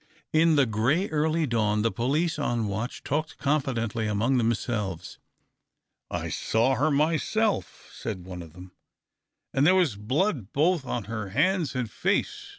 [0.33, 5.19] In the grey, early dawn the police on watch talked confidentially among themselves."
[6.09, 8.71] I saw her myself," said one of them,
[9.55, 12.49] ''and there was blood both on her hands and face.